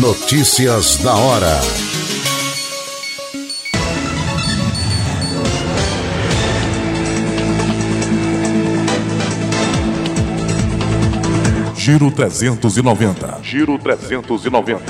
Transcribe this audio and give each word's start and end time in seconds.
Notícias 0.00 0.98
da 0.98 1.12
hora. 1.12 1.60
Giro 11.74 12.12
390. 12.12 13.40
Giro 13.42 13.76
390. 13.76 14.84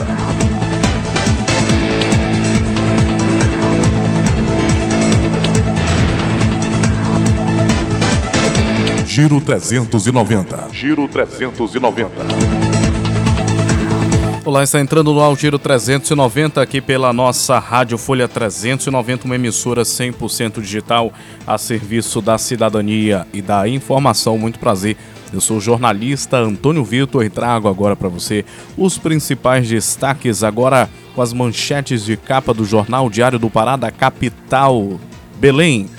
Giro 9.07 9.41
390. 9.41 10.69
Giro 10.73 11.09
390. 11.09 12.58
Olá, 14.49 14.63
está 14.63 14.81
entrando 14.81 15.13
no 15.13 15.37
Giro 15.37 15.59
390 15.59 16.63
aqui 16.63 16.81
pela 16.81 17.13
nossa 17.13 17.59
Rádio 17.59 17.99
Folha 17.99 18.27
390, 18.27 19.27
uma 19.27 19.35
emissora 19.35 19.83
100% 19.83 20.63
digital 20.63 21.13
a 21.47 21.59
serviço 21.59 22.23
da 22.23 22.39
cidadania 22.39 23.27
e 23.31 23.43
da 23.43 23.69
informação. 23.69 24.39
Muito 24.39 24.59
prazer. 24.59 24.97
Eu 25.35 25.43
sou 25.43 25.59
o 25.59 25.61
jornalista 25.61 26.39
Antônio 26.39 26.83
Vitor 26.83 27.27
e 27.27 27.29
trago 27.29 27.69
agora 27.69 27.95
para 27.95 28.09
você 28.09 28.43
os 28.75 28.97
principais 28.97 29.69
destaques 29.69 30.43
agora 30.43 30.89
com 31.15 31.21
as 31.21 31.35
manchetes 31.35 32.07
de 32.07 32.17
capa 32.17 32.55
do 32.55 32.65
Jornal 32.65 33.11
Diário 33.11 33.39
do 33.39 33.51
Pará 33.51 33.77
da 33.77 33.91
capital 33.91 34.99
Belém. 35.39 35.91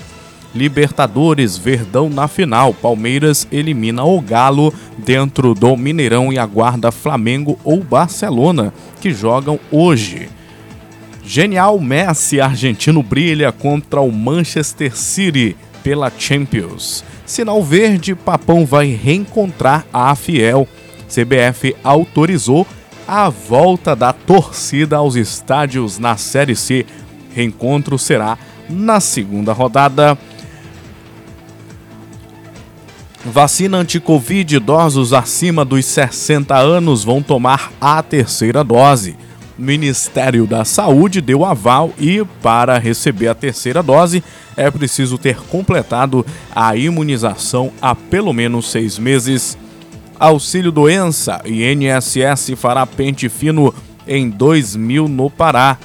Libertadores, 0.53 1.57
Verdão 1.57 2.09
na 2.09 2.27
final. 2.27 2.73
Palmeiras 2.73 3.47
elimina 3.51 4.03
o 4.03 4.19
Galo 4.19 4.73
dentro 4.97 5.53
do 5.53 5.77
Mineirão 5.77 6.33
e 6.33 6.39
aguarda 6.39 6.91
Flamengo 6.91 7.59
ou 7.63 7.83
Barcelona, 7.83 8.73
que 8.99 9.11
jogam 9.11 9.59
hoje. 9.71 10.29
Genial 11.23 11.79
Messi 11.79 12.41
argentino 12.41 13.03
brilha 13.03 13.51
contra 13.51 14.01
o 14.01 14.11
Manchester 14.11 14.97
City 14.97 15.55
pela 15.83 16.11
Champions. 16.17 17.03
Sinal 17.25 17.63
verde, 17.63 18.15
Papão 18.15 18.65
vai 18.65 18.87
reencontrar 18.87 19.85
a 19.93 20.15
Fiel. 20.15 20.67
CBF 21.07 21.75
autorizou 21.83 22.65
a 23.07 23.29
volta 23.29 23.95
da 23.95 24.11
torcida 24.11 24.97
aos 24.97 25.15
estádios 25.15 25.99
na 25.99 26.17
Série 26.17 26.55
C. 26.55 26.85
Reencontro 27.33 27.99
será 27.99 28.37
na 28.67 28.99
segunda 28.99 29.53
rodada. 29.53 30.17
Vacina 33.29 33.77
anti-Covid, 33.77 34.55
idosos 34.55 35.13
acima 35.13 35.63
dos 35.63 35.85
60 35.85 36.57
anos 36.57 37.03
vão 37.03 37.21
tomar 37.21 37.71
a 37.79 38.01
terceira 38.01 38.63
dose. 38.63 39.15
Ministério 39.55 40.47
da 40.47 40.65
Saúde 40.65 41.21
deu 41.21 41.45
aval 41.45 41.93
e, 41.99 42.25
para 42.41 42.79
receber 42.79 43.27
a 43.27 43.35
terceira 43.35 43.83
dose, 43.83 44.23
é 44.57 44.71
preciso 44.71 45.15
ter 45.15 45.37
completado 45.41 46.25
a 46.55 46.75
imunização 46.75 47.71
há 47.79 47.93
pelo 47.93 48.33
menos 48.33 48.71
seis 48.71 48.97
meses. 48.97 49.55
Auxílio 50.19 50.71
Doença, 50.71 51.39
INSS 51.45 52.55
fará 52.57 52.83
pente 52.87 53.29
fino 53.29 53.73
em 54.07 54.27
2000 54.27 55.07
no 55.07 55.29
Pará. 55.29 55.77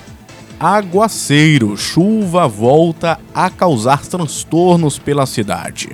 Aguaceiro, 0.58 1.76
chuva 1.76 2.48
volta 2.48 3.20
a 3.34 3.50
causar 3.50 4.06
transtornos 4.06 4.98
pela 4.98 5.26
cidade. 5.26 5.90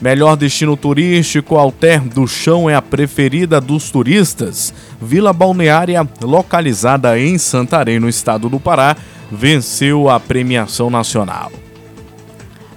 Melhor 0.00 0.36
destino 0.36 0.76
turístico, 0.76 1.56
Alter 1.56 2.00
do 2.00 2.24
Chão 2.28 2.70
é 2.70 2.74
a 2.74 2.80
preferida 2.82 3.60
dos 3.60 3.90
turistas. 3.90 4.72
Vila 5.02 5.32
Balneária, 5.32 6.08
localizada 6.22 7.18
em 7.18 7.36
Santarém, 7.36 7.98
no 7.98 8.08
estado 8.08 8.48
do 8.48 8.60
Pará, 8.60 8.96
venceu 9.30 10.08
a 10.08 10.20
premiação 10.20 10.88
nacional. 10.88 11.50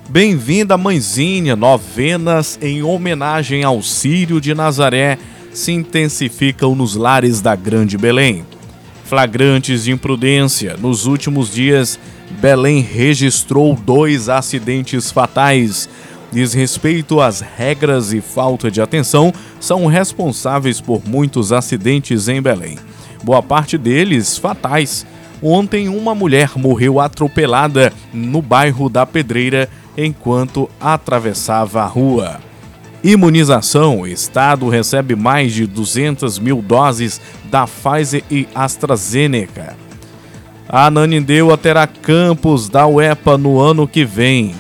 Bem-vinda, 0.10 0.76
mãezinha! 0.80 1.56
Novenas 1.56 2.58
em 2.60 2.82
homenagem 2.82 3.64
ao 3.64 3.84
Sírio 3.84 4.42
de 4.42 4.56
Nazaré 4.56 5.20
se 5.54 5.72
intensificam 5.72 6.74
nos 6.74 6.96
lares 6.96 7.40
da 7.40 7.56
Grande 7.56 8.00
Belém. 8.00 8.44
Flagrantes 9.06 9.84
de 9.84 9.92
imprudência, 9.92 10.76
nos 10.76 11.06
últimos 11.06 11.54
dias, 11.54 12.00
Belém 12.40 12.82
registrou 12.82 13.76
dois 13.76 14.28
acidentes 14.28 15.12
fatais 15.12 15.88
desrespeito 16.32 17.20
às 17.20 17.42
regras 17.42 18.14
e 18.14 18.22
falta 18.22 18.72
de 18.72 18.82
atenção 18.82 19.34
são 19.60 19.86
responsáveis 19.86 20.80
por 20.80 21.02
muitos 21.08 21.52
acidentes 21.52 22.28
em 22.28 22.42
Belém. 22.42 22.78
Boa 23.24 23.44
parte 23.44 23.78
deles 23.78 24.38
fatais. 24.38 25.06
Ontem, 25.44 25.90
uma 25.90 26.14
mulher 26.14 26.52
morreu 26.56 27.00
atropelada 27.00 27.92
no 28.14 28.42
bairro 28.42 28.90
da 28.90 29.06
Pedreira 29.06 29.68
enquanto 29.98 30.70
atravessava 30.80 31.82
a 31.82 31.86
rua. 31.86 32.40
Imunização: 33.04 34.02
o 34.02 34.08
Estado 34.08 34.70
recebe 34.70 35.16
mais 35.16 35.54
de 35.54 35.66
200 35.66 36.38
mil 36.38 36.62
doses 36.62 37.20
da 37.46 37.66
Pfizer 37.66 38.24
e 38.30 38.48
AstraZeneca. 38.54 39.76
A 40.70 40.86
Ananindeua 40.86 41.58
terá 41.58 41.86
campus 41.86 42.70
da 42.70 42.88
UEPA 42.88 43.38
no 43.38 43.60
ano 43.60 43.88
que 43.88 44.06
vem. 44.06 44.56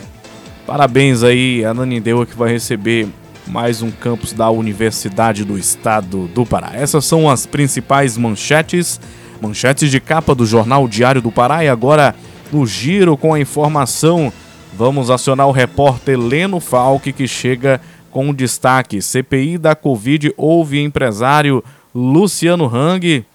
Parabéns 0.71 1.21
aí 1.21 1.65
a 1.65 1.73
Nanindeua 1.73 2.25
que 2.25 2.33
vai 2.33 2.49
receber 2.49 3.05
mais 3.45 3.81
um 3.81 3.91
campus 3.91 4.31
da 4.31 4.49
Universidade 4.49 5.43
do 5.43 5.57
Estado 5.57 6.29
do 6.29 6.45
Pará. 6.45 6.71
Essas 6.73 7.03
são 7.03 7.29
as 7.29 7.45
principais 7.45 8.17
manchetes, 8.17 8.97
manchetes 9.41 9.91
de 9.91 9.99
capa 9.99 10.33
do 10.33 10.45
Jornal 10.45 10.87
Diário 10.87 11.21
do 11.21 11.29
Pará 11.29 11.61
e 11.65 11.67
agora 11.67 12.15
no 12.53 12.65
giro 12.65 13.17
com 13.17 13.33
a 13.33 13.39
informação, 13.41 14.31
vamos 14.73 15.09
acionar 15.09 15.45
o 15.45 15.51
repórter 15.51 16.17
Leno 16.17 16.61
Falck 16.61 17.11
que 17.11 17.27
chega 17.27 17.81
com 18.09 18.29
um 18.29 18.33
destaque. 18.33 19.01
CPI 19.01 19.57
da 19.57 19.75
Covid 19.75 20.33
houve 20.37 20.81
empresário 20.81 21.61
Luciano 21.93 22.73
Hang. 22.73 23.25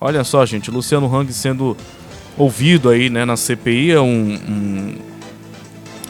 Olha 0.00 0.24
só, 0.24 0.46
gente, 0.46 0.70
Luciano 0.70 1.14
Hang 1.14 1.30
sendo 1.30 1.76
ouvido 2.38 2.88
aí, 2.88 3.10
né, 3.10 3.26
na 3.26 3.36
CPI, 3.36 3.92
é 3.92 4.00
um, 4.00 4.38
um 4.48 4.94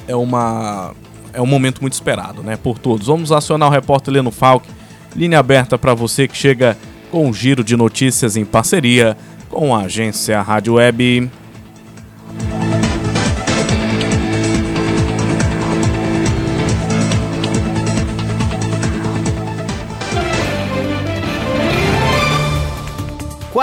é 0.07 0.15
uma 0.15 0.95
é 1.33 1.41
um 1.43 1.47
momento 1.47 1.83
muito 1.83 1.93
esperado, 1.93 2.43
né, 2.43 2.57
por 2.57 2.79
todos. 2.79 3.09
Vamos 3.09 3.31
acionar 3.31 3.69
o 3.69 3.73
repórter 3.73 4.15
Leno 4.15 4.31
Falk, 4.31 4.67
linha 5.15 5.39
aberta 5.39 5.77
para 5.77 5.93
você 5.93 6.27
que 6.27 6.37
chega 6.37 6.79
com 7.11 7.29
um 7.29 7.35
giro 7.35 7.63
de 7.63 7.77
notícias 7.77 8.37
em 8.37 8.45
parceria 8.45 9.17
com 9.51 9.75
a 9.75 9.83
agência 9.83 10.41
Rádio 10.41 10.75
Web. 10.75 11.31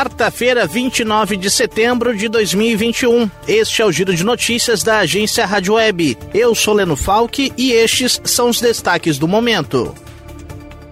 Quarta-feira, 0.03 0.67
29 0.67 1.38
de 1.38 1.50
setembro 1.50 2.13
de 2.13 2.27
2021. 2.27 3.31
Este 3.47 3.81
é 3.81 3.85
o 3.85 3.91
Giro 3.91 4.13
de 4.13 4.21
Notícias 4.21 4.83
da 4.83 5.00
agência 5.00 5.45
Rádio 5.45 5.75
Web. 5.75 6.17
Eu 6.33 6.53
sou 6.53 6.73
Leno 6.73 6.97
Falck 6.97 7.53
e 7.57 7.71
estes 7.71 8.19
são 8.25 8.50
os 8.50 8.59
destaques 8.59 9.17
do 9.17 9.29
momento. 9.29 9.95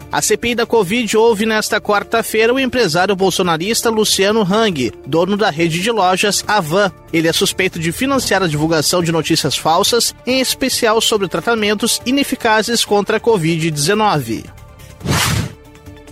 A 0.09 0.21
CPI 0.21 0.55
da 0.55 0.65
Covid 0.65 1.17
houve 1.17 1.45
nesta 1.45 1.81
quarta-feira 1.81 2.53
o 2.53 2.59
empresário 2.59 3.13
bolsonarista 3.13 3.89
Luciano 3.89 4.43
Hang, 4.43 4.93
dono 5.05 5.35
da 5.35 5.49
rede 5.49 5.81
de 5.81 5.91
lojas 5.91 6.41
Avan. 6.47 6.89
Ele 7.11 7.27
é 7.27 7.33
suspeito 7.33 7.79
de 7.79 7.91
financiar 7.91 8.41
a 8.41 8.47
divulgação 8.47 9.03
de 9.03 9.11
notícias 9.11 9.57
falsas, 9.57 10.15
em 10.25 10.39
especial 10.39 11.01
sobre 11.01 11.27
tratamentos 11.27 12.01
ineficazes 12.05 12.85
contra 12.85 13.17
a 13.17 13.19
Covid-19. 13.19 14.60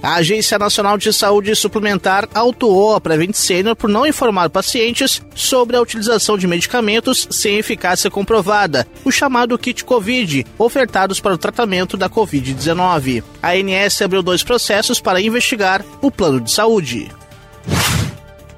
A 0.01 0.16
Agência 0.16 0.57
Nacional 0.57 0.98
de 0.98 1.12
Saúde 1.12 1.54
Suplementar 1.56 2.28
autuou 2.34 2.96
a 2.96 3.01
Prevent 3.01 3.34
Senior 3.34 3.75
por 3.75 3.90
não 3.90 4.07
informar 4.07 4.50
pacientes 4.50 5.22
sobre 5.36 5.75
a 5.75 5.81
utilização 5.81 6.38
de 6.38 6.48
medicamentos 6.48 7.28
sem 7.30 7.57
eficácia 7.57 8.10
comprovada, 8.10 8.88
o 9.04 9.12
chamado 9.12 9.57
kit 9.57 9.84
COVID, 9.84 10.46
ofertados 10.57 11.19
para 11.19 11.34
o 11.34 11.38
tratamento 11.38 11.98
da 11.98 12.10
Covid-19. 12.10 13.24
A 13.44 13.51
ANS 13.51 14.01
abriu 14.01 14.24
dois 14.24 14.42
processos 14.42 15.01
para 15.01 15.22
investigar 15.22 15.84
o 16.01 16.10
plano 16.10 16.40
de 16.40 16.51
saúde. 16.51 17.19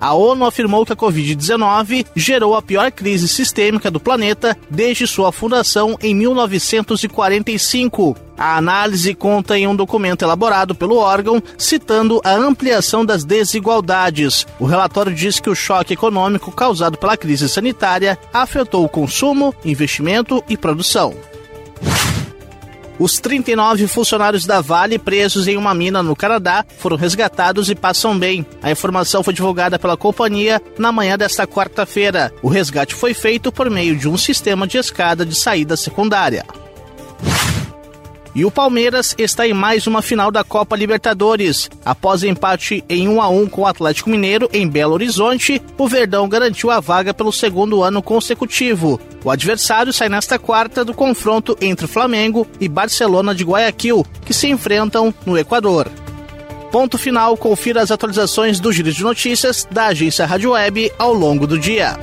A 0.01 0.15
ONU 0.15 0.45
afirmou 0.45 0.83
que 0.83 0.93
a 0.93 0.95
Covid-19 0.95 2.07
gerou 2.15 2.55
a 2.55 2.61
pior 2.61 2.91
crise 2.91 3.27
sistêmica 3.27 3.91
do 3.91 3.99
planeta 3.99 4.57
desde 4.67 5.05
sua 5.05 5.31
fundação 5.31 5.95
em 6.01 6.15
1945. 6.15 8.17
A 8.35 8.57
análise 8.57 9.13
conta 9.13 9.55
em 9.55 9.67
um 9.67 9.75
documento 9.75 10.23
elaborado 10.23 10.73
pelo 10.73 10.97
órgão, 10.97 11.41
citando 11.55 12.19
a 12.23 12.33
ampliação 12.33 13.05
das 13.05 13.23
desigualdades. 13.23 14.47
O 14.59 14.65
relatório 14.65 15.13
diz 15.13 15.39
que 15.39 15.51
o 15.51 15.55
choque 15.55 15.93
econômico 15.93 16.51
causado 16.51 16.97
pela 16.97 17.15
crise 17.15 17.47
sanitária 17.47 18.17
afetou 18.33 18.83
o 18.83 18.89
consumo, 18.89 19.53
investimento 19.63 20.43
e 20.49 20.57
produção. 20.57 21.13
Os 22.99 23.19
39 23.19 23.87
funcionários 23.87 24.45
da 24.45 24.61
Vale 24.61 24.99
presos 24.99 25.47
em 25.47 25.57
uma 25.57 25.73
mina 25.73 26.03
no 26.03 26.15
Canadá 26.15 26.65
foram 26.77 26.97
resgatados 26.97 27.69
e 27.69 27.75
passam 27.75 28.17
bem. 28.17 28.45
A 28.61 28.71
informação 28.71 29.23
foi 29.23 29.33
divulgada 29.33 29.79
pela 29.79 29.97
companhia 29.97 30.61
na 30.77 30.91
manhã 30.91 31.17
desta 31.17 31.47
quarta-feira. 31.47 32.31
O 32.41 32.49
resgate 32.49 32.93
foi 32.93 33.13
feito 33.13 33.51
por 33.51 33.69
meio 33.69 33.95
de 33.95 34.07
um 34.07 34.17
sistema 34.17 34.67
de 34.67 34.77
escada 34.77 35.25
de 35.25 35.35
saída 35.35 35.75
secundária. 35.75 36.45
E 38.33 38.45
o 38.45 38.51
Palmeiras 38.51 39.13
está 39.17 39.45
em 39.45 39.53
mais 39.53 39.87
uma 39.87 40.01
final 40.01 40.31
da 40.31 40.43
Copa 40.43 40.77
Libertadores. 40.77 41.69
Após 41.83 42.23
empate 42.23 42.83
em 42.87 43.07
1 43.09 43.21
a 43.21 43.27
1 43.27 43.47
com 43.47 43.61
o 43.61 43.67
Atlético 43.67 44.09
Mineiro 44.09 44.49
em 44.53 44.67
Belo 44.67 44.93
Horizonte, 44.93 45.61
o 45.77 45.87
Verdão 45.87 46.29
garantiu 46.29 46.71
a 46.71 46.79
vaga 46.79 47.13
pelo 47.13 47.33
segundo 47.33 47.83
ano 47.83 48.01
consecutivo. 48.01 49.01
O 49.23 49.29
adversário 49.29 49.91
sai 49.91 50.07
nesta 50.07 50.39
quarta 50.39 50.85
do 50.85 50.93
confronto 50.93 51.57
entre 51.59 51.87
Flamengo 51.87 52.47
e 52.59 52.69
Barcelona 52.69 53.35
de 53.35 53.43
Guayaquil, 53.43 54.05
que 54.25 54.33
se 54.33 54.47
enfrentam 54.47 55.13
no 55.25 55.37
Equador. 55.37 55.89
Ponto 56.71 56.97
final, 56.97 57.35
confira 57.35 57.81
as 57.81 57.91
atualizações 57.91 58.61
do 58.61 58.71
Giro 58.71 58.93
de 58.93 59.03
Notícias 59.03 59.67
da 59.69 59.87
agência 59.87 60.25
Rádio 60.25 60.51
Web 60.51 60.89
ao 60.97 61.13
longo 61.13 61.45
do 61.45 61.59
dia. 61.59 61.99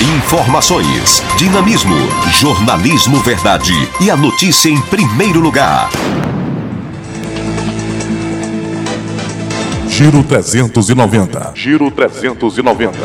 Informações, 0.00 1.24
dinamismo, 1.36 1.96
jornalismo 2.30 3.16
verdade 3.18 3.72
e 4.00 4.08
a 4.08 4.16
notícia 4.16 4.68
em 4.68 4.80
primeiro 4.82 5.40
lugar. 5.40 5.90
Giro 9.88 10.22
390. 10.22 11.52
Giro 11.56 11.90
390. 11.90 12.96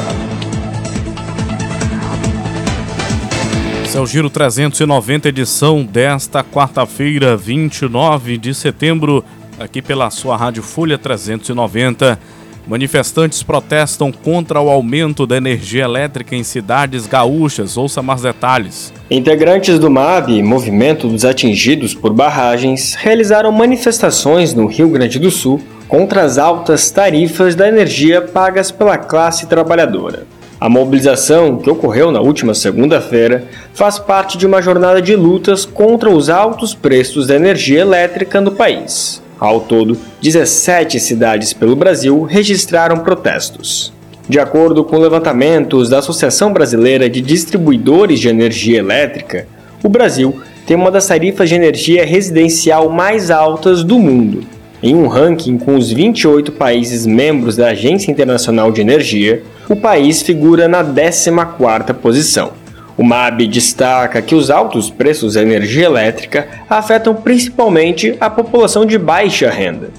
Esse 3.83 3.97
é 3.97 3.99
o 3.99 4.05
Giro 4.05 4.29
390, 4.29 5.29
edição 5.29 5.83
desta 5.83 6.43
quarta-feira, 6.43 7.35
29 7.35 8.37
de 8.37 8.53
setembro, 8.53 9.25
aqui 9.59 9.81
pela 9.81 10.11
sua 10.11 10.37
Rádio 10.37 10.61
Folha 10.61 10.99
390. 10.99 12.19
Manifestantes 12.65 13.43
protestam 13.43 14.11
contra 14.11 14.61
o 14.61 14.69
aumento 14.69 15.27
da 15.27 15.35
energia 15.35 15.83
elétrica 15.83 16.35
em 16.35 16.43
cidades 16.43 17.05
gaúchas. 17.05 17.75
Ouça 17.75 18.01
mais 18.01 18.21
detalhes. 18.21 18.93
Integrantes 19.11 19.77
do 19.77 19.91
MAB, 19.91 20.41
Movimento 20.41 21.09
dos 21.09 21.25
Atingidos 21.25 21.93
por 21.93 22.13
Barragens, 22.13 22.95
realizaram 22.95 23.51
manifestações 23.51 24.53
no 24.53 24.65
Rio 24.65 24.89
Grande 24.89 25.19
do 25.19 25.29
Sul 25.29 25.61
contra 25.89 26.23
as 26.23 26.37
altas 26.37 26.89
tarifas 26.89 27.53
da 27.53 27.67
energia 27.67 28.21
pagas 28.21 28.71
pela 28.71 28.97
classe 28.97 29.45
trabalhadora. 29.45 30.25
A 30.59 30.69
mobilização, 30.69 31.57
que 31.57 31.69
ocorreu 31.69 32.09
na 32.09 32.21
última 32.21 32.53
segunda-feira, 32.53 33.45
faz 33.73 33.99
parte 33.99 34.37
de 34.37 34.47
uma 34.47 34.61
jornada 34.61 35.01
de 35.01 35.13
lutas 35.13 35.65
contra 35.65 36.09
os 36.09 36.29
altos 36.29 36.73
preços 36.73 37.27
da 37.27 37.35
energia 37.35 37.81
elétrica 37.81 38.39
no 38.39 38.51
país. 38.51 39.22
Ao 39.43 39.59
todo, 39.59 39.97
17 40.21 41.01
cidades 41.01 41.51
pelo 41.51 41.75
Brasil 41.75 42.23
registraram 42.23 42.99
protestos. 42.99 43.91
De 44.29 44.39
acordo 44.39 44.85
com 44.85 44.97
levantamentos 44.97 45.89
da 45.89 45.99
Associação 45.99 46.53
Brasileira 46.53 47.09
de 47.09 47.19
Distribuidores 47.19 48.21
de 48.21 48.29
Energia 48.29 48.79
Elétrica, 48.79 49.45
o 49.83 49.89
Brasil 49.89 50.41
tem 50.65 50.77
uma 50.77 50.89
das 50.89 51.07
tarifas 51.07 51.49
de 51.49 51.55
energia 51.55 52.05
residencial 52.05 52.87
mais 52.87 53.29
altas 53.29 53.83
do 53.83 53.99
mundo. 53.99 54.45
Em 54.81 54.95
um 54.95 55.07
ranking 55.07 55.57
com 55.57 55.75
os 55.75 55.91
28 55.91 56.53
países 56.53 57.05
membros 57.05 57.57
da 57.57 57.67
Agência 57.67 58.09
Internacional 58.09 58.71
de 58.71 58.79
Energia, 58.79 59.43
o 59.67 59.75
país 59.75 60.21
figura 60.21 60.69
na 60.69 60.81
14ª 60.81 61.93
posição. 61.95 62.62
O 62.95 63.03
MAB 63.03 63.47
destaca 63.47 64.21
que 64.21 64.35
os 64.35 64.51
altos 64.51 64.89
preços 64.89 65.33
da 65.33 65.41
energia 65.41 65.85
elétrica 65.85 66.47
afetam 66.69 67.15
principalmente 67.15 68.15
a 68.19 68.29
população 68.29 68.85
de 68.85 68.97
baixa 68.99 69.49
renda. 69.49 69.89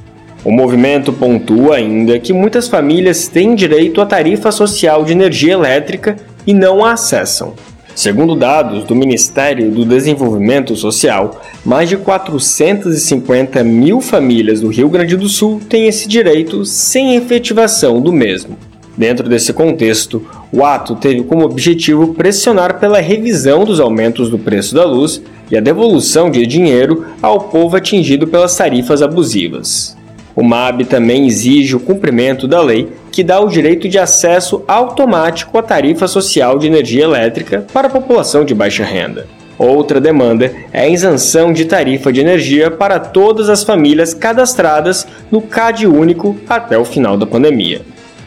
O 0.45 0.53
movimento 0.53 1.13
pontua 1.13 1.77
ainda 1.77 2.19
que 2.21 2.33
muitas 2.33 2.69
famílias 2.69 3.27
têm 3.27 3.55
direito 3.55 4.01
à 4.01 4.07
tarifa 4.07 4.53
social 4.53 5.05
de 5.05 5.13
energia 5.13 5.55
elétrica 5.55 6.17
e 6.47 6.55
não 6.55 6.85
a 6.85 6.93
acessam. 6.93 7.55
Segundo 7.97 8.37
dados 8.37 8.85
do 8.85 8.95
Ministério 8.95 9.71
do 9.71 9.85
Desenvolvimento 9.85 10.77
Social, 10.77 11.41
mais 11.65 11.89
de 11.89 11.97
450 11.97 13.65
mil 13.65 14.01
famílias 14.01 14.61
do 14.61 14.69
Rio 14.69 14.89
Grande 14.89 15.17
do 15.17 15.29
Sul 15.29 15.61
têm 15.69 15.87
esse 15.87 16.09
direito 16.09 16.65
sem 16.65 17.17
efetivação 17.17 18.01
do 18.01 18.13
mesmo. 18.13 18.59
Dentro 18.97 19.29
desse 19.29 19.53
contexto, 19.53 20.25
o 20.57 20.65
ato 20.65 20.95
teve 20.95 21.25
como 21.25 21.45
objetivo 21.45 22.15
pressionar 22.15 22.79
pela 22.79 23.01
revisão 23.01 23.65
dos 23.65 23.81
aumentos 23.81 24.31
do 24.31 24.39
preço 24.39 24.73
da 24.73 24.85
luz 24.85 25.21
e 25.51 25.57
a 25.57 25.61
devolução 25.61 26.31
de 26.31 26.47
dinheiro 26.47 27.07
ao 27.21 27.41
povo 27.41 27.77
atingido 27.77 28.25
pelas 28.29 28.57
tarifas 28.57 29.03
abusivas. 29.03 29.97
O 30.37 30.45
MAB 30.45 30.85
também 30.85 31.27
exige 31.27 31.75
o 31.75 31.81
cumprimento 31.81 32.47
da 32.47 32.63
lei 32.63 32.89
que 33.11 33.25
dá 33.25 33.41
o 33.41 33.49
direito 33.49 33.89
de 33.89 33.99
acesso 33.99 34.63
automático 34.69 35.59
à 35.59 35.63
tarifa 35.63 36.07
social 36.07 36.57
de 36.57 36.69
energia 36.69 37.03
elétrica 37.03 37.67
para 37.73 37.89
a 37.89 37.91
população 37.91 38.45
de 38.45 38.55
baixa 38.55 38.85
renda. 38.85 39.27
Outra 39.59 40.01
demanda 40.01 40.53
é 40.73 40.83
a 40.83 40.89
isenção 40.89 41.53
de 41.53 41.65
tarifa 41.65 42.13
de 42.13 42.21
energia 42.21 42.71
para 42.71 43.01
todas 43.01 43.49
as 43.49 43.65
famílias 43.65 44.15
cadastradas 44.15 45.05
no 45.33 45.43
CAD 45.43 45.89
único 45.89 46.37
até 46.49 46.79
o 46.79 46.85
final 46.85 47.17
da 47.17 47.27
pandemia. 47.27 47.83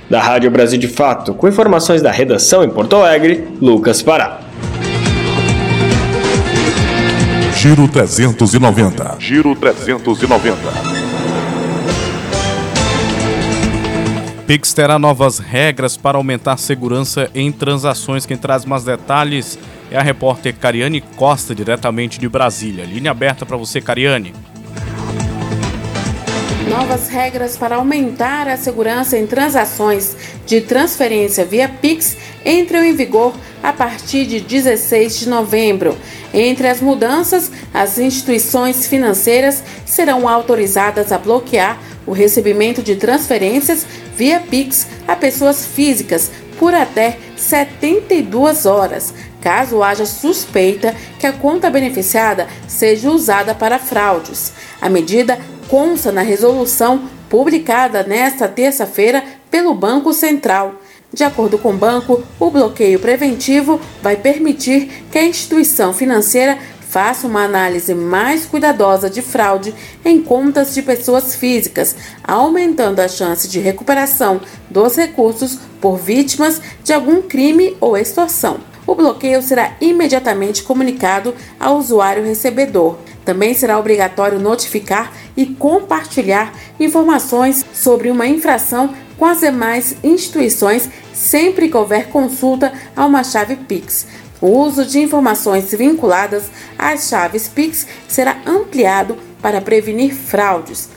Da 0.09 0.21
Rádio 0.21 0.49
Brasil 0.49 0.79
de 0.79 0.87
Fato, 0.87 1.33
com 1.33 1.47
informações 1.47 2.01
da 2.01 2.11
redação 2.11 2.63
em 2.63 2.69
Porto 2.69 2.95
Alegre, 2.95 3.47
Lucas 3.61 4.01
Pará. 4.01 4.39
Giro 7.57 7.87
390. 7.87 9.15
Giro 9.19 9.55
390. 9.55 10.57
Pix 14.47 14.71
terá 14.71 14.97
novas 14.97 15.39
regras 15.39 15.97
para 15.97 16.17
aumentar 16.17 16.53
a 16.53 16.57
segurança 16.57 17.29
em 17.35 17.51
transações. 17.51 18.25
Quem 18.25 18.37
traz 18.37 18.63
mais 18.63 18.85
detalhes 18.85 19.59
é 19.91 19.97
a 19.97 20.01
repórter 20.01 20.55
Cariane 20.55 21.01
Costa, 21.01 21.53
diretamente 21.53 22.17
de 22.17 22.29
Brasília. 22.29 22.85
Linha 22.85 23.11
aberta 23.11 23.45
para 23.45 23.57
você, 23.57 23.81
Cariane. 23.81 24.33
Novas 26.69 27.07
regras 27.07 27.55
para 27.55 27.77
aumentar 27.77 28.47
a 28.49 28.57
segurança 28.57 29.17
em 29.17 29.25
transações 29.25 30.17
de 30.45 30.59
transferência 30.59 31.45
via 31.45 31.69
Pix 31.69 32.17
entram 32.45 32.83
em 32.83 32.93
vigor 32.93 33.33
a 33.63 33.71
partir 33.71 34.25
de 34.25 34.41
16 34.41 35.19
de 35.19 35.29
novembro. 35.29 35.97
Entre 36.33 36.67
as 36.67 36.81
mudanças, 36.81 37.49
as 37.73 37.97
instituições 37.97 38.85
financeiras 38.85 39.63
serão 39.85 40.27
autorizadas 40.27 41.13
a 41.13 41.17
bloquear 41.17 41.79
o 42.05 42.11
recebimento 42.11 42.83
de 42.83 42.97
transferências 42.97 43.85
via 44.15 44.41
Pix 44.41 44.87
a 45.07 45.15
pessoas 45.15 45.65
físicas 45.65 46.29
por 46.59 46.73
até 46.73 47.17
72 47.37 48.65
horas, 48.65 49.13
caso 49.41 49.81
haja 49.81 50.05
suspeita 50.05 50.93
que 51.19 51.27
a 51.27 51.31
conta 51.31 51.69
beneficiada 51.69 52.47
seja 52.67 53.09
usada 53.09 53.55
para 53.55 53.79
fraudes. 53.79 54.51
A 54.81 54.89
medida 54.89 55.39
consta 55.67 56.11
na 56.11 56.21
resolução 56.21 57.03
publicada 57.29 58.03
nesta 58.03 58.47
terça-feira 58.47 59.23
pelo 59.51 59.73
Banco 59.73 60.13
Central. 60.13 60.75
De 61.13 61.23
acordo 61.23 61.57
com 61.57 61.69
o 61.69 61.77
banco, 61.77 62.23
o 62.39 62.49
bloqueio 62.49 62.99
preventivo 62.99 63.79
vai 64.01 64.15
permitir 64.15 65.05
que 65.11 65.17
a 65.17 65.23
instituição 65.23 65.93
financeira 65.93 66.57
faça 66.89 67.27
uma 67.27 67.43
análise 67.43 67.93
mais 67.93 68.45
cuidadosa 68.45 69.09
de 69.09 69.21
fraude 69.21 69.73
em 70.05 70.21
contas 70.21 70.73
de 70.73 70.81
pessoas 70.81 71.35
físicas, 71.35 71.95
aumentando 72.23 72.99
a 72.99 73.07
chance 73.07 73.47
de 73.47 73.59
recuperação 73.59 74.39
dos 74.69 74.95
recursos 74.95 75.59
por 75.81 75.97
vítimas 75.97 76.61
de 76.83 76.93
algum 76.93 77.21
crime 77.21 77.75
ou 77.79 77.97
extorsão. 77.97 78.59
O 78.85 78.95
bloqueio 78.95 79.41
será 79.41 79.75
imediatamente 79.81 80.63
comunicado 80.63 81.35
ao 81.59 81.77
usuário 81.77 82.23
recebedor. 82.23 82.97
Também 83.27 83.53
será 83.53 83.77
obrigatório 83.77 84.39
notificar 84.39 85.11
e 85.35 85.45
compartilhar 85.47 86.53
informações 86.79 87.65
sobre 87.73 88.09
uma 88.09 88.25
infração 88.25 88.95
com 89.17 89.25
as 89.25 89.41
demais 89.41 89.97
instituições 90.01 90.89
sempre 91.13 91.67
que 91.67 91.75
houver 91.75 92.07
consulta 92.07 92.71
a 92.95 93.05
uma 93.05 93.25
chave 93.25 93.57
Pix. 93.57 94.07
O 94.39 94.47
uso 94.47 94.85
de 94.85 94.99
informações 94.99 95.69
vinculadas 95.71 96.45
às 96.79 97.09
chaves 97.09 97.49
Pix 97.49 97.85
será 98.07 98.37
ampliado 98.45 99.17
para 99.41 99.59
prevenir 99.59 100.15
fraudes. 100.15 100.87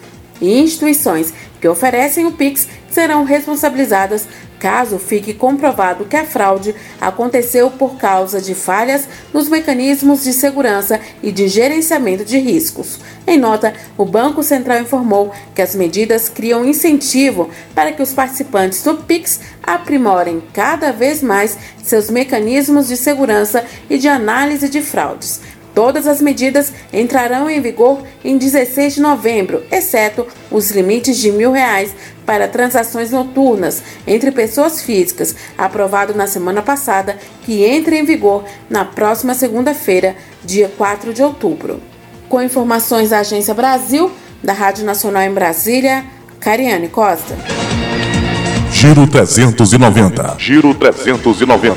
E 0.40 0.56
instituições 0.60 1.34
que 1.60 1.66
oferecem 1.66 2.26
o 2.26 2.32
Pix 2.32 2.68
serão 2.88 3.24
responsabilizadas 3.24 4.28
caso 4.60 4.98
fique 4.98 5.32
comprovado 5.32 6.04
que 6.04 6.16
a 6.16 6.26
fraude 6.26 6.74
aconteceu 7.00 7.70
por 7.70 7.96
causa 7.96 8.40
de 8.40 8.54
falhas 8.54 9.08
nos 9.32 9.48
mecanismos 9.48 10.22
de 10.22 10.34
segurança 10.34 11.00
e 11.22 11.32
de 11.32 11.48
gerenciamento 11.48 12.24
de 12.24 12.38
riscos. 12.38 13.00
Em 13.26 13.38
nota, 13.38 13.72
o 13.96 14.04
Banco 14.04 14.42
Central 14.42 14.80
informou 14.80 15.32
que 15.54 15.62
as 15.62 15.74
medidas 15.74 16.28
criam 16.28 16.64
incentivo 16.64 17.48
para 17.74 17.90
que 17.90 18.02
os 18.02 18.12
participantes 18.12 18.82
do 18.82 18.96
PIX 18.96 19.40
aprimorem 19.62 20.42
cada 20.52 20.92
vez 20.92 21.22
mais 21.22 21.56
seus 21.82 22.10
mecanismos 22.10 22.88
de 22.88 22.96
segurança 22.96 23.64
e 23.88 23.96
de 23.96 24.08
análise 24.08 24.68
de 24.68 24.82
fraudes. 24.82 25.40
Todas 25.74 26.06
as 26.06 26.20
medidas 26.20 26.72
entrarão 26.92 27.48
em 27.48 27.60
vigor 27.60 28.02
em 28.24 28.36
16 28.36 28.96
de 28.96 29.00
novembro, 29.00 29.62
exceto 29.70 30.26
os 30.50 30.70
limites 30.70 31.16
de 31.16 31.30
mil 31.30 31.52
reais 31.52 31.94
para 32.30 32.46
transações 32.46 33.10
noturnas 33.10 33.82
entre 34.06 34.30
pessoas 34.30 34.80
físicas, 34.80 35.34
aprovado 35.58 36.14
na 36.14 36.28
semana 36.28 36.62
passada, 36.62 37.18
que 37.42 37.64
entra 37.64 37.96
em 37.96 38.04
vigor 38.04 38.44
na 38.70 38.84
próxima 38.84 39.34
segunda-feira, 39.34 40.14
dia 40.44 40.70
4 40.78 41.12
de 41.12 41.24
outubro. 41.24 41.80
Com 42.28 42.40
informações 42.40 43.10
da 43.10 43.18
Agência 43.18 43.52
Brasil, 43.52 44.12
da 44.40 44.52
Rádio 44.52 44.84
Nacional 44.84 45.24
em 45.24 45.34
Brasília, 45.34 46.04
Cariane 46.38 46.86
Costa. 46.86 47.36
Giro 48.70 49.08
390. 49.08 50.36
Giro 50.38 50.72
390. 50.72 51.74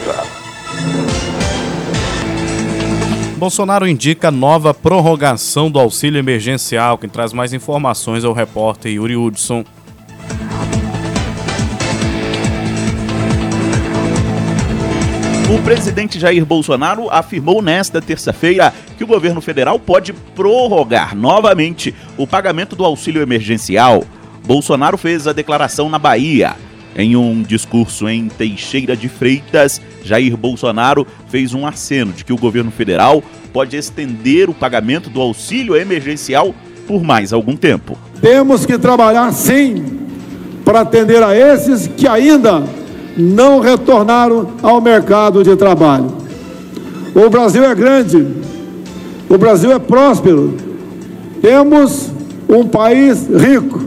Bolsonaro 3.40 3.88
indica 3.88 4.30
nova 4.30 4.72
prorrogação 4.72 5.72
do 5.72 5.80
auxílio 5.80 6.20
emergencial. 6.20 7.00
Quem 7.00 7.10
traz 7.10 7.34
mais 7.34 7.54
informações 7.54 8.24
é 8.24 8.28
o 8.28 8.34
repórter 8.34 8.92
Yuri 8.92 9.18
Hudson. 9.18 9.66
O 15.54 15.62
presidente 15.62 16.20
Jair 16.20 16.44
Bolsonaro 16.44 17.12
afirmou 17.12 17.62
nesta 17.62 18.02
terça-feira 18.02 18.74
que 18.98 19.04
o 19.04 19.08
governo 19.08 19.40
federal 19.40 19.78
pode 19.78 20.12
prorrogar 20.12 21.16
novamente 21.16 21.94
o 22.18 22.26
pagamento 22.26 22.76
do 22.76 22.84
auxílio 22.84 23.22
emergencial. 23.22 24.04
Bolsonaro 24.44 24.98
fez 24.98 25.28
a 25.28 25.32
declaração 25.32 25.90
na 25.90 26.00
Bahia. 26.00 26.56
Em 26.96 27.16
um 27.16 27.44
discurso 27.44 28.10
em 28.10 28.30
Teixeira 28.30 28.98
de 28.98 29.08
Freitas, 29.08 29.80
Jair 30.04 30.36
Bolsonaro 30.36 31.06
fez 31.30 31.54
um 31.54 31.68
aceno 31.68 32.12
de 32.14 32.26
que 32.26 32.34
o 32.34 32.38
governo 32.38 32.72
federal 32.72 33.24
pode 33.54 33.78
estender 33.78 34.50
o 34.50 34.56
pagamento 34.56 35.08
do 35.08 35.22
auxílio 35.22 35.76
emergencial 35.76 36.56
por 36.88 37.04
mais 37.04 37.32
algum 37.32 37.56
tempo. 37.56 37.96
Temos 38.20 38.66
que 38.66 38.76
trabalhar 38.80 39.32
sim 39.32 40.00
para 40.66 40.82
atender 40.82 41.22
a 41.22 41.38
esses 41.38 41.86
que 41.86 42.08
ainda 42.08 42.64
não 43.16 43.60
retornaram 43.60 44.48
ao 44.62 44.82
mercado 44.82 45.44
de 45.44 45.56
trabalho. 45.56 46.12
O 47.16 47.30
Brasil 47.30 47.64
é 47.64 47.76
grande, 47.76 48.28
o 49.30 49.38
Brasil 49.38 49.72
é 49.72 49.80
próspero, 49.80 50.56
temos 51.42 52.12
um 52.50 52.66
país 52.68 53.28
rico 53.28 53.80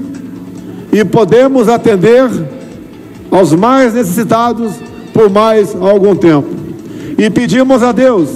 e 0.92 1.04
podemos 1.04 1.68
atender 1.68 2.28
aos 3.30 3.52
mais 3.52 3.94
necessitados 3.94 4.72
por 5.12 5.28
mais 5.28 5.74
algum 5.74 6.14
tempo. 6.14 6.48
E 7.18 7.28
pedimos 7.30 7.82
a 7.82 7.92
Deus 7.92 8.28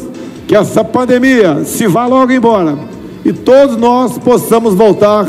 que 0.49 0.57
essa 0.57 0.83
pandemia 0.83 1.65
se 1.65 1.87
vá 1.87 2.07
logo 2.07 2.33
embora 2.33 2.77
e 3.25 3.33
todos 3.33 3.77
nós 3.77 4.19
possamos 4.19 4.75
voltar 4.75 5.27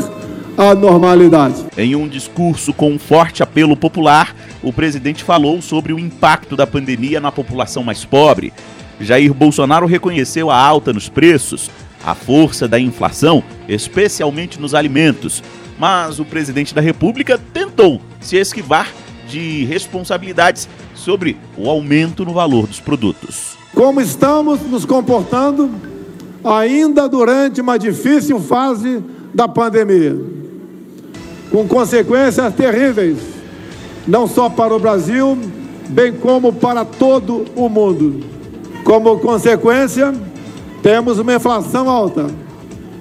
à 0.56 0.74
normalidade. 0.74 1.64
Em 1.76 1.94
um 1.94 2.08
discurso 2.08 2.72
com 2.72 2.92
um 2.92 2.98
forte 2.98 3.42
apelo 3.42 3.76
popular, 3.76 4.34
o 4.62 4.72
presidente 4.72 5.24
falou 5.24 5.60
sobre 5.60 5.92
o 5.92 5.98
impacto 5.98 6.56
da 6.56 6.66
pandemia 6.66 7.20
na 7.20 7.32
população 7.32 7.82
mais 7.82 8.04
pobre. 8.04 8.52
Jair 9.00 9.34
Bolsonaro 9.34 9.86
reconheceu 9.86 10.50
a 10.50 10.56
alta 10.56 10.92
nos 10.92 11.08
preços, 11.08 11.70
a 12.04 12.14
força 12.14 12.68
da 12.68 12.78
inflação, 12.78 13.42
especialmente 13.68 14.60
nos 14.60 14.74
alimentos. 14.74 15.42
Mas 15.78 16.20
o 16.20 16.24
presidente 16.24 16.74
da 16.74 16.80
República 16.80 17.40
tentou 17.52 18.00
se 18.20 18.36
esquivar 18.36 18.88
de 19.28 19.64
responsabilidades 19.64 20.68
sobre 20.94 21.36
o 21.56 21.68
aumento 21.68 22.24
no 22.24 22.32
valor 22.32 22.66
dos 22.66 22.78
produtos. 22.78 23.56
Como 23.74 24.00
estamos 24.00 24.60
nos 24.60 24.84
comportando 24.84 25.70
ainda 26.44 27.08
durante 27.08 27.60
uma 27.60 27.78
difícil 27.78 28.38
fase 28.38 29.02
da 29.32 29.48
pandemia, 29.48 30.14
com 31.50 31.66
consequências 31.66 32.54
terríveis, 32.54 33.31
não 34.06 34.26
só 34.26 34.48
para 34.48 34.74
o 34.74 34.78
Brasil, 34.78 35.38
bem 35.88 36.12
como 36.12 36.52
para 36.52 36.84
todo 36.84 37.44
o 37.54 37.68
mundo. 37.68 38.24
Como 38.84 39.18
consequência, 39.18 40.12
temos 40.82 41.18
uma 41.18 41.34
inflação 41.34 41.88
alta, 41.88 42.26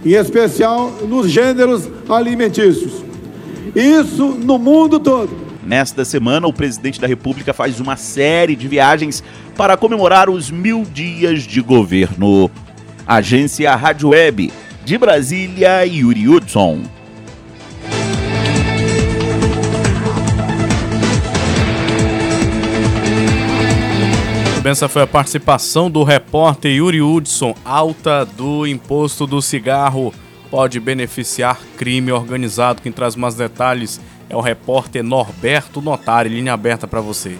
em 0.05 0.12
especial 0.12 0.91
nos 1.08 1.29
gêneros 1.29 1.89
alimentícios. 2.10 3.03
Isso 3.75 4.27
no 4.27 4.58
mundo 4.60 5.00
todo. 5.00 5.29
Nesta 5.65 6.03
semana, 6.03 6.48
o 6.48 6.53
presidente 6.53 7.00
da 7.00 7.08
República 7.08 7.53
faz 7.53 7.79
uma 7.79 7.96
série 7.96 8.55
de 8.55 8.67
viagens 8.67 9.24
para 9.55 9.77
comemorar 9.77 10.29
os 10.29 10.50
mil 10.51 10.84
dias 10.84 11.43
de 11.43 11.62
governo. 11.62 12.50
Agência 13.08 13.74
Rádio 13.75 14.10
Web, 14.10 14.51
de 14.84 14.98
Brasília, 14.98 15.86
Yuri 15.86 16.27
Hudson. 16.27 16.81
Essa 24.63 24.87
foi 24.87 25.01
a 25.01 25.07
participação 25.07 25.89
do 25.89 26.03
repórter 26.03 26.71
Yuri 26.71 27.01
Hudson. 27.01 27.55
Alta 27.65 28.23
do 28.23 28.67
imposto 28.67 29.25
do 29.25 29.41
cigarro 29.41 30.13
pode 30.51 30.79
beneficiar 30.79 31.59
crime 31.77 32.11
organizado. 32.11 32.79
Quem 32.79 32.91
traz 32.91 33.15
mais 33.15 33.33
detalhes 33.33 33.99
é 34.29 34.35
o 34.35 34.39
repórter 34.39 35.03
Norberto 35.03 35.81
Notari. 35.81 36.29
Linha 36.29 36.53
aberta 36.53 36.87
para 36.87 37.01
você. 37.01 37.37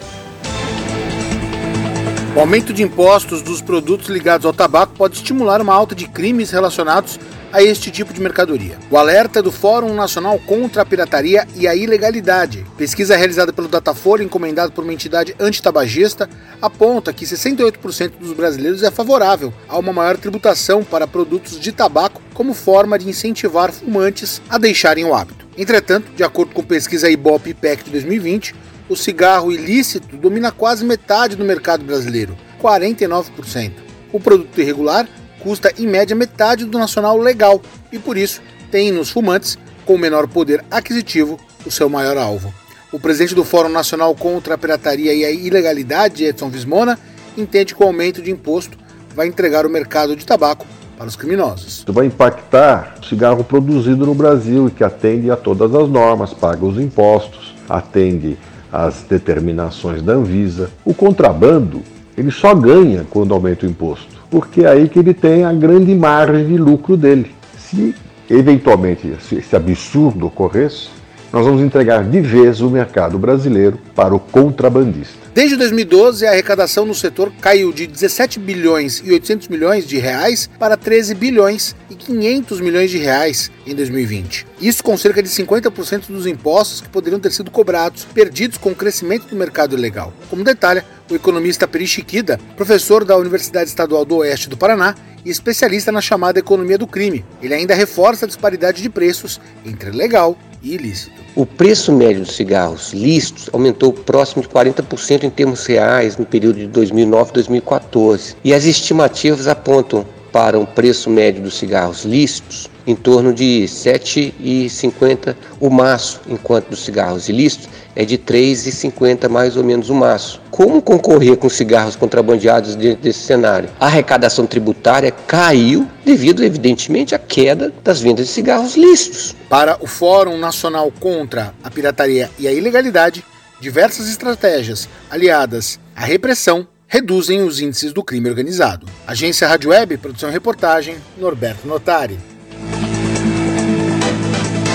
O 2.34 2.40
aumento 2.40 2.72
de 2.72 2.82
impostos 2.82 3.42
dos 3.42 3.60
produtos 3.60 4.08
ligados 4.08 4.46
ao 4.46 4.54
tabaco 4.54 4.94
pode 4.96 5.16
estimular 5.16 5.60
uma 5.60 5.74
alta 5.74 5.94
de 5.94 6.08
crimes 6.08 6.50
relacionados 6.50 7.20
a 7.52 7.62
este 7.62 7.90
tipo 7.90 8.10
de 8.10 8.22
mercadoria. 8.22 8.78
O 8.90 8.96
alerta 8.96 9.42
do 9.42 9.52
Fórum 9.52 9.92
Nacional 9.92 10.38
contra 10.46 10.80
a 10.80 10.84
Pirataria 10.86 11.46
e 11.54 11.68
a 11.68 11.76
Ilegalidade, 11.76 12.64
pesquisa 12.78 13.18
realizada 13.18 13.52
pelo 13.52 13.68
Datafolha, 13.68 14.22
encomendado 14.22 14.72
por 14.72 14.82
uma 14.82 14.94
entidade 14.94 15.36
antitabagista, 15.38 16.26
aponta 16.62 17.12
que 17.12 17.26
68% 17.26 18.12
dos 18.18 18.32
brasileiros 18.32 18.82
é 18.82 18.90
favorável 18.90 19.52
a 19.68 19.78
uma 19.78 19.92
maior 19.92 20.16
tributação 20.16 20.82
para 20.82 21.06
produtos 21.06 21.60
de 21.60 21.70
tabaco 21.70 22.22
como 22.32 22.54
forma 22.54 22.98
de 22.98 23.10
incentivar 23.10 23.70
fumantes 23.70 24.40
a 24.48 24.56
deixarem 24.56 25.04
o 25.04 25.14
hábito. 25.14 25.46
Entretanto, 25.58 26.10
de 26.16 26.24
acordo 26.24 26.54
com 26.54 26.64
pesquisa 26.64 27.10
Ibope 27.10 27.50
IPEC 27.50 27.84
de 27.84 27.90
2020, 27.90 28.54
o 28.92 28.96
cigarro 28.96 29.50
ilícito 29.50 30.18
domina 30.18 30.52
quase 30.52 30.84
metade 30.84 31.34
do 31.34 31.44
mercado 31.46 31.82
brasileiro, 31.82 32.36
49%. 32.62 33.72
O 34.12 34.20
produto 34.20 34.60
irregular 34.60 35.08
custa 35.40 35.72
em 35.78 35.86
média 35.86 36.14
metade 36.14 36.66
do 36.66 36.78
nacional 36.78 37.16
legal 37.16 37.62
e 37.90 37.98
por 37.98 38.18
isso 38.18 38.42
tem 38.70 38.92
nos 38.92 39.08
fumantes 39.08 39.56
com 39.86 39.96
menor 39.96 40.28
poder 40.28 40.62
aquisitivo 40.70 41.40
o 41.64 41.70
seu 41.70 41.88
maior 41.88 42.18
alvo. 42.18 42.52
O 42.92 43.00
presidente 43.00 43.34
do 43.34 43.44
Fórum 43.44 43.70
Nacional 43.70 44.14
contra 44.14 44.56
a 44.56 44.58
Pirataria 44.58 45.14
e 45.14 45.24
a 45.24 45.30
Ilegalidade, 45.30 46.24
Edson 46.24 46.50
Vismona, 46.50 46.98
entende 47.34 47.74
que 47.74 47.82
o 47.82 47.86
aumento 47.86 48.20
de 48.20 48.30
imposto 48.30 48.76
vai 49.16 49.26
entregar 49.26 49.64
o 49.64 49.70
mercado 49.70 50.14
de 50.14 50.26
tabaco 50.26 50.66
para 50.98 51.06
os 51.06 51.16
criminosos. 51.16 51.66
Isso 51.66 51.92
vai 51.94 52.04
impactar 52.04 52.96
o 53.02 53.06
cigarro 53.06 53.42
produzido 53.42 54.04
no 54.04 54.14
Brasil 54.14 54.68
e 54.68 54.70
que 54.70 54.84
atende 54.84 55.30
a 55.30 55.36
todas 55.36 55.74
as 55.74 55.88
normas, 55.88 56.34
paga 56.34 56.66
os 56.66 56.78
impostos, 56.78 57.54
atende 57.66 58.36
às 58.72 59.02
determinações 59.02 60.02
da 60.02 60.14
Anvisa. 60.14 60.70
O 60.84 60.94
contrabando 60.94 61.82
Ele 62.16 62.30
só 62.30 62.54
ganha 62.54 63.06
quando 63.08 63.32
aumenta 63.32 63.66
o 63.66 63.70
imposto, 63.70 64.22
porque 64.30 64.64
é 64.64 64.68
aí 64.68 64.88
que 64.88 64.98
ele 64.98 65.14
tem 65.14 65.44
a 65.44 65.52
grande 65.52 65.94
margem 65.94 66.46
de 66.46 66.58
lucro 66.58 66.96
dele. 66.96 67.34
Se 67.56 67.94
eventualmente 68.28 69.12
esse 69.32 69.56
absurdo 69.56 70.26
ocorresse, 70.26 70.88
nós 71.32 71.46
vamos 71.46 71.62
entregar 71.62 72.04
de 72.04 72.20
vez 72.20 72.60
o 72.60 72.68
mercado 72.68 73.18
brasileiro 73.18 73.78
para 73.94 74.14
o 74.14 74.20
contrabandista. 74.20 75.22
Desde 75.34 75.56
2012, 75.56 76.26
a 76.26 76.30
arrecadação 76.30 76.84
no 76.84 76.94
setor 76.94 77.32
caiu 77.40 77.72
de 77.72 77.86
17 77.86 78.38
bilhões 78.38 79.02
e 79.02 79.10
800 79.10 79.48
milhões 79.48 79.86
de 79.86 79.96
reais 79.96 80.50
para 80.58 80.76
13 80.76 81.14
bilhões 81.14 81.74
e 81.88 81.94
500 81.94 82.60
milhões 82.60 82.90
de 82.90 82.98
reais 82.98 83.50
em 83.66 83.74
2020. 83.74 84.46
Isso 84.60 84.84
com 84.84 84.94
cerca 84.94 85.22
de 85.22 85.30
50% 85.30 86.08
dos 86.08 86.26
impostos 86.26 86.82
que 86.82 86.88
poderiam 86.90 87.18
ter 87.18 87.32
sido 87.32 87.50
cobrados, 87.50 88.04
perdidos 88.04 88.58
com 88.58 88.70
o 88.70 88.74
crescimento 88.74 89.26
do 89.26 89.34
mercado 89.34 89.74
ilegal. 89.74 90.12
Como 90.28 90.44
detalha 90.44 90.84
o 91.10 91.14
economista 91.14 91.66
Peri 91.66 91.86
Chiquida, 91.86 92.38
professor 92.54 93.06
da 93.06 93.16
Universidade 93.16 93.70
Estadual 93.70 94.04
do 94.04 94.16
Oeste 94.16 94.50
do 94.50 94.56
Paraná 94.58 94.94
e 95.24 95.30
especialista 95.30 95.90
na 95.90 96.02
chamada 96.02 96.40
economia 96.40 96.76
do 96.76 96.86
crime. 96.86 97.24
Ele 97.40 97.54
ainda 97.54 97.74
reforça 97.74 98.26
a 98.26 98.28
disparidade 98.28 98.82
de 98.82 98.90
preços 98.90 99.40
entre 99.64 99.90
legal 99.90 100.36
ilícito. 100.62 101.20
O 101.34 101.44
preço 101.44 101.92
médio 101.92 102.22
dos 102.22 102.36
cigarros 102.36 102.92
lícitos 102.92 103.48
aumentou 103.52 103.92
próximo 103.92 104.42
de 104.42 104.48
40% 104.48 105.24
em 105.24 105.30
termos 105.30 105.66
reais 105.66 106.16
no 106.16 106.24
período 106.24 106.58
de 106.58 106.66
2009 106.66 107.30
e 107.30 107.34
2014. 107.34 108.36
E 108.44 108.54
as 108.54 108.64
estimativas 108.64 109.48
apontam 109.48 110.06
para 110.30 110.58
um 110.58 110.64
preço 110.64 111.10
médio 111.10 111.42
dos 111.42 111.54
cigarros 111.54 112.04
lícitos 112.04 112.70
em 112.86 112.94
torno 112.94 113.32
de 113.32 113.60
R$ 113.60 113.66
7,50 113.66 115.34
o 115.60 115.70
maço, 115.70 116.20
enquanto 116.28 116.70
dos 116.70 116.84
cigarros 116.84 117.28
ilícitos 117.28 117.68
é 117.94 118.04
de 118.04 118.16
R$ 118.16 118.22
3,50 118.26 119.28
mais 119.28 119.56
ou 119.56 119.64
menos 119.64 119.90
o 119.90 119.94
maço. 119.94 120.40
Como 120.50 120.82
concorrer 120.82 121.36
com 121.36 121.48
cigarros 121.48 121.96
contrabandeados 121.96 122.74
dentro 122.74 123.02
desse 123.02 123.20
cenário? 123.20 123.68
A 123.78 123.86
arrecadação 123.86 124.46
tributária 124.46 125.10
caiu 125.26 125.86
devido, 126.04 126.42
evidentemente, 126.42 127.14
à 127.14 127.18
queda 127.18 127.72
das 127.82 128.00
vendas 128.00 128.26
de 128.26 128.32
cigarros 128.32 128.76
lícitos. 128.76 129.34
Para 129.48 129.76
o 129.80 129.86
Fórum 129.86 130.38
Nacional 130.38 130.92
contra 130.98 131.54
a 131.62 131.70
Pirataria 131.70 132.30
e 132.38 132.48
a 132.48 132.52
Ilegalidade, 132.52 133.24
diversas 133.60 134.08
estratégias 134.08 134.88
aliadas 135.10 135.78
à 135.94 136.04
repressão 136.04 136.66
reduzem 136.92 137.42
os 137.42 137.58
índices 137.58 137.92
do 137.92 138.04
crime 138.04 138.28
organizado. 138.28 138.86
Agência 139.06 139.48
Rádio 139.48 139.70
Web, 139.70 139.96
produção 139.96 140.28
e 140.28 140.32
reportagem, 140.32 140.96
Norberto 141.16 141.66
Notari. 141.66 142.18